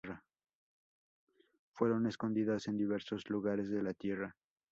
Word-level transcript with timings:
Fueron 1.75 2.07
escondidas 2.07 2.67
en 2.67 2.75
diversos 2.75 3.29
lugares 3.29 3.69
de 3.69 3.83
la 3.83 3.93
tierra. 3.93 4.35